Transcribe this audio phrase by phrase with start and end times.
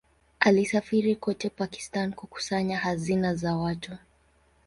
[0.39, 3.97] Alisafiri kote Pakistan kukusanya hazina za watu.